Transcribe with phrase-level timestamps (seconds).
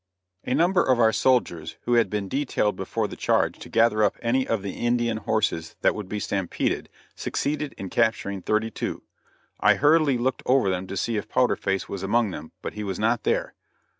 [0.45, 4.17] A number of our soldiers, who had been detailed before the charge to gather up
[4.23, 9.03] any of the Indian horses that would be stampeded, succeeded in capturing thirty two.
[9.59, 12.83] I hurriedly looked over them to see if Powder Face was among them; but he
[12.83, 13.53] was not there.